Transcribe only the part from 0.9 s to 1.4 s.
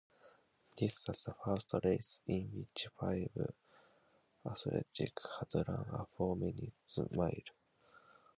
was the